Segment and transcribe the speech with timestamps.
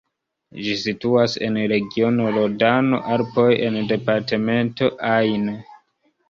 [0.67, 5.47] Ĝi situas en regiono Rodano-Alpoj en departemento Ain.